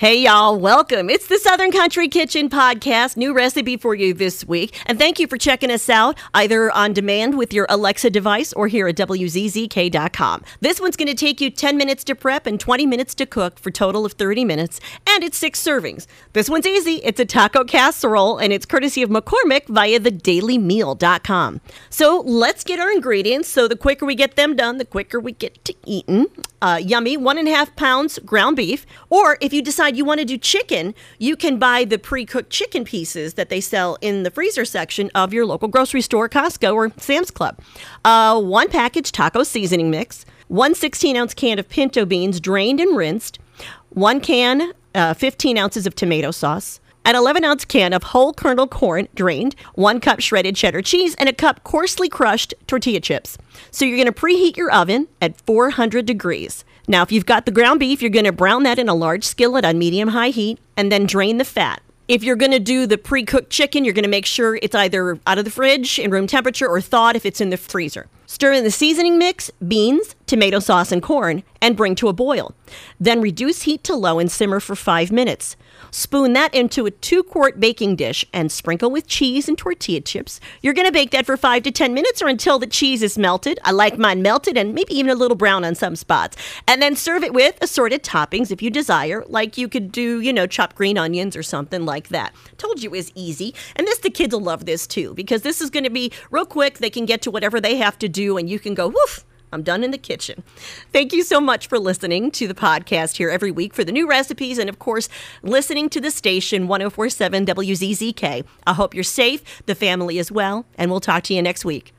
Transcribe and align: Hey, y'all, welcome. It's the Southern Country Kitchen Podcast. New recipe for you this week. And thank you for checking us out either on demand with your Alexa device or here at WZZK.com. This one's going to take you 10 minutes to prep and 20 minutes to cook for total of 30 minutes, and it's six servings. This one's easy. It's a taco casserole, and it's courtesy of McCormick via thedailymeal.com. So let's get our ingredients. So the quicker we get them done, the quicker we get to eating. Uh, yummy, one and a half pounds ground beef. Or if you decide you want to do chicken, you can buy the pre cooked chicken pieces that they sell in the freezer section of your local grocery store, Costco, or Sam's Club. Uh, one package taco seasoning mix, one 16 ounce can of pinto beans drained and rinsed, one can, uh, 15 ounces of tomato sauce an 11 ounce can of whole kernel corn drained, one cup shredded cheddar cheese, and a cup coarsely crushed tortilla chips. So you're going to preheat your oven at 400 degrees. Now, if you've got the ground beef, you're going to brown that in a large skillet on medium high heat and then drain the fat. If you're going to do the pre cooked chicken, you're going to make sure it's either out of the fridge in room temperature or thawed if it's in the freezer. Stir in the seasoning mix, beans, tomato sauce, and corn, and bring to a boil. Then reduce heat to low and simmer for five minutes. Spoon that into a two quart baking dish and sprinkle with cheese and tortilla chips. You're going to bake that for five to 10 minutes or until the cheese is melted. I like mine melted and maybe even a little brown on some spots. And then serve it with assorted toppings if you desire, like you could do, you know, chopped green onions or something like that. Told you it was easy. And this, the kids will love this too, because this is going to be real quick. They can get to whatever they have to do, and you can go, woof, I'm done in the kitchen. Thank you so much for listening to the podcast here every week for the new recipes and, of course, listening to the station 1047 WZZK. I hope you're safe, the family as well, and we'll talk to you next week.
Hey, 0.00 0.22
y'all, 0.22 0.58
welcome. 0.58 1.10
It's 1.10 1.26
the 1.26 1.36
Southern 1.38 1.70
Country 1.72 2.08
Kitchen 2.08 2.48
Podcast. 2.48 3.18
New 3.18 3.34
recipe 3.34 3.76
for 3.76 3.94
you 3.94 4.14
this 4.14 4.46
week. 4.46 4.74
And 4.86 4.98
thank 4.98 5.18
you 5.18 5.26
for 5.26 5.36
checking 5.36 5.70
us 5.70 5.90
out 5.90 6.16
either 6.32 6.70
on 6.70 6.94
demand 6.94 7.36
with 7.36 7.52
your 7.52 7.66
Alexa 7.68 8.08
device 8.08 8.54
or 8.54 8.66
here 8.66 8.88
at 8.88 8.96
WZZK.com. 8.96 10.42
This 10.62 10.80
one's 10.80 10.96
going 10.96 11.08
to 11.08 11.14
take 11.14 11.42
you 11.42 11.50
10 11.50 11.76
minutes 11.76 12.02
to 12.04 12.14
prep 12.14 12.46
and 12.46 12.58
20 12.58 12.86
minutes 12.86 13.14
to 13.16 13.26
cook 13.26 13.58
for 13.58 13.70
total 13.70 14.06
of 14.06 14.14
30 14.14 14.42
minutes, 14.42 14.80
and 15.06 15.22
it's 15.22 15.36
six 15.36 15.62
servings. 15.62 16.06
This 16.32 16.48
one's 16.48 16.66
easy. 16.66 17.02
It's 17.04 17.20
a 17.20 17.26
taco 17.26 17.62
casserole, 17.64 18.38
and 18.38 18.54
it's 18.54 18.64
courtesy 18.64 19.02
of 19.02 19.10
McCormick 19.10 19.66
via 19.66 20.00
thedailymeal.com. 20.00 21.60
So 21.90 22.22
let's 22.24 22.64
get 22.64 22.80
our 22.80 22.90
ingredients. 22.90 23.50
So 23.50 23.68
the 23.68 23.76
quicker 23.76 24.06
we 24.06 24.14
get 24.14 24.36
them 24.36 24.56
done, 24.56 24.78
the 24.78 24.86
quicker 24.86 25.20
we 25.20 25.32
get 25.32 25.62
to 25.66 25.74
eating. 25.84 26.28
Uh, 26.62 26.78
yummy, 26.82 27.16
one 27.16 27.38
and 27.38 27.48
a 27.48 27.50
half 27.50 27.74
pounds 27.76 28.18
ground 28.20 28.56
beef. 28.56 28.86
Or 29.10 29.36
if 29.40 29.52
you 29.52 29.60
decide 29.60 29.89
you 29.96 30.04
want 30.04 30.20
to 30.20 30.26
do 30.26 30.38
chicken, 30.38 30.94
you 31.18 31.36
can 31.36 31.58
buy 31.58 31.84
the 31.84 31.98
pre 31.98 32.24
cooked 32.24 32.50
chicken 32.50 32.84
pieces 32.84 33.34
that 33.34 33.48
they 33.48 33.60
sell 33.60 33.96
in 34.00 34.22
the 34.22 34.30
freezer 34.30 34.64
section 34.64 35.10
of 35.14 35.32
your 35.32 35.46
local 35.46 35.68
grocery 35.68 36.00
store, 36.00 36.28
Costco, 36.28 36.74
or 36.74 36.92
Sam's 36.98 37.30
Club. 37.30 37.58
Uh, 38.04 38.40
one 38.40 38.68
package 38.68 39.12
taco 39.12 39.42
seasoning 39.42 39.90
mix, 39.90 40.24
one 40.48 40.74
16 40.74 41.16
ounce 41.16 41.34
can 41.34 41.58
of 41.58 41.68
pinto 41.68 42.04
beans 42.04 42.40
drained 42.40 42.80
and 42.80 42.96
rinsed, 42.96 43.38
one 43.90 44.20
can, 44.20 44.72
uh, 44.94 45.14
15 45.14 45.58
ounces 45.58 45.86
of 45.86 45.94
tomato 45.94 46.30
sauce 46.30 46.80
an 47.04 47.16
11 47.16 47.44
ounce 47.44 47.64
can 47.64 47.92
of 47.92 48.02
whole 48.04 48.32
kernel 48.32 48.66
corn 48.66 49.08
drained, 49.14 49.56
one 49.74 50.00
cup 50.00 50.20
shredded 50.20 50.56
cheddar 50.56 50.82
cheese, 50.82 51.14
and 51.16 51.28
a 51.28 51.32
cup 51.32 51.64
coarsely 51.64 52.08
crushed 52.08 52.54
tortilla 52.66 53.00
chips. 53.00 53.38
So 53.70 53.84
you're 53.84 53.96
going 53.96 54.06
to 54.06 54.12
preheat 54.12 54.56
your 54.56 54.70
oven 54.70 55.08
at 55.20 55.40
400 55.42 56.06
degrees. 56.06 56.64
Now, 56.88 57.02
if 57.02 57.12
you've 57.12 57.26
got 57.26 57.46
the 57.46 57.52
ground 57.52 57.80
beef, 57.80 58.02
you're 58.02 58.10
going 58.10 58.24
to 58.24 58.32
brown 58.32 58.64
that 58.64 58.78
in 58.78 58.88
a 58.88 58.94
large 58.94 59.24
skillet 59.24 59.64
on 59.64 59.78
medium 59.78 60.08
high 60.08 60.30
heat 60.30 60.58
and 60.76 60.90
then 60.90 61.06
drain 61.06 61.38
the 61.38 61.44
fat. 61.44 61.82
If 62.08 62.24
you're 62.24 62.36
going 62.36 62.50
to 62.50 62.58
do 62.58 62.86
the 62.86 62.98
pre 62.98 63.24
cooked 63.24 63.50
chicken, 63.50 63.84
you're 63.84 63.94
going 63.94 64.02
to 64.02 64.10
make 64.10 64.26
sure 64.26 64.58
it's 64.60 64.74
either 64.74 65.18
out 65.26 65.38
of 65.38 65.44
the 65.44 65.50
fridge 65.50 65.98
in 65.98 66.10
room 66.10 66.26
temperature 66.26 66.66
or 66.66 66.80
thawed 66.80 67.14
if 67.14 67.24
it's 67.24 67.40
in 67.40 67.50
the 67.50 67.56
freezer. 67.56 68.08
Stir 68.30 68.52
in 68.52 68.62
the 68.62 68.70
seasoning 68.70 69.18
mix, 69.18 69.50
beans, 69.66 70.14
tomato 70.26 70.60
sauce, 70.60 70.92
and 70.92 71.02
corn, 71.02 71.42
and 71.60 71.76
bring 71.76 71.96
to 71.96 72.06
a 72.06 72.12
boil. 72.12 72.54
Then 73.00 73.20
reduce 73.20 73.62
heat 73.62 73.82
to 73.82 73.96
low 73.96 74.20
and 74.20 74.30
simmer 74.30 74.60
for 74.60 74.76
five 74.76 75.10
minutes. 75.10 75.56
Spoon 75.90 76.34
that 76.34 76.54
into 76.54 76.86
a 76.86 76.92
two 76.92 77.24
quart 77.24 77.58
baking 77.58 77.96
dish 77.96 78.24
and 78.32 78.52
sprinkle 78.52 78.90
with 78.90 79.08
cheese 79.08 79.48
and 79.48 79.58
tortilla 79.58 80.00
chips. 80.00 80.38
You're 80.62 80.74
going 80.74 80.86
to 80.86 80.92
bake 80.92 81.10
that 81.10 81.26
for 81.26 81.36
five 81.36 81.64
to 81.64 81.72
10 81.72 81.92
minutes 81.92 82.22
or 82.22 82.28
until 82.28 82.60
the 82.60 82.68
cheese 82.68 83.02
is 83.02 83.18
melted. 83.18 83.58
I 83.64 83.72
like 83.72 83.98
mine 83.98 84.22
melted 84.22 84.56
and 84.56 84.74
maybe 84.74 84.96
even 84.96 85.10
a 85.10 85.16
little 85.16 85.36
brown 85.36 85.64
on 85.64 85.74
some 85.74 85.96
spots. 85.96 86.36
And 86.68 86.80
then 86.80 86.94
serve 86.94 87.24
it 87.24 87.34
with 87.34 87.60
assorted 87.60 88.04
toppings 88.04 88.52
if 88.52 88.62
you 88.62 88.70
desire, 88.70 89.24
like 89.26 89.58
you 89.58 89.68
could 89.68 89.90
do, 89.90 90.20
you 90.20 90.32
know, 90.32 90.46
chopped 90.46 90.76
green 90.76 90.96
onions 90.96 91.34
or 91.34 91.42
something 91.42 91.84
like 91.84 92.08
that. 92.08 92.32
Told 92.58 92.82
you 92.82 92.90
it 92.90 92.96
was 92.96 93.10
easy. 93.16 93.54
And 93.74 93.86
this, 93.86 93.98
the 93.98 94.10
kids 94.10 94.32
will 94.32 94.42
love 94.42 94.66
this 94.66 94.86
too, 94.86 95.14
because 95.14 95.42
this 95.42 95.60
is 95.60 95.70
going 95.70 95.84
to 95.84 95.90
be 95.90 96.12
real 96.30 96.46
quick. 96.46 96.78
They 96.78 96.90
can 96.90 97.06
get 97.06 97.22
to 97.22 97.30
whatever 97.32 97.60
they 97.60 97.76
have 97.76 97.98
to 97.98 98.08
do, 98.20 98.36
and 98.36 98.48
you 98.48 98.58
can 98.58 98.74
go, 98.74 98.88
woof, 98.88 99.24
I'm 99.52 99.62
done 99.62 99.82
in 99.82 99.90
the 99.90 99.98
kitchen. 99.98 100.42
Thank 100.92 101.12
you 101.12 101.22
so 101.22 101.40
much 101.40 101.66
for 101.66 101.78
listening 101.78 102.30
to 102.32 102.46
the 102.46 102.54
podcast 102.54 103.16
here 103.16 103.30
every 103.30 103.50
week 103.50 103.74
for 103.74 103.84
the 103.84 103.92
new 103.92 104.08
recipes 104.08 104.58
and, 104.58 104.68
of 104.68 104.78
course, 104.78 105.08
listening 105.42 105.88
to 105.90 106.00
the 106.00 106.10
station 106.10 106.68
1047 106.68 107.46
WZZK. 107.46 108.44
I 108.66 108.72
hope 108.72 108.94
you're 108.94 109.04
safe, 109.04 109.62
the 109.66 109.74
family 109.74 110.18
as 110.18 110.30
well, 110.30 110.66
and 110.76 110.90
we'll 110.90 111.00
talk 111.00 111.24
to 111.24 111.34
you 111.34 111.42
next 111.42 111.64
week. 111.64 111.92